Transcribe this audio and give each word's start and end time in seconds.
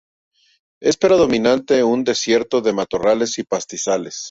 Es 0.81 0.97
predominantemente 0.97 1.83
un 1.83 2.03
desierto 2.03 2.61
de 2.61 2.73
matorrales 2.73 3.37
y 3.37 3.43
pastizales. 3.43 4.19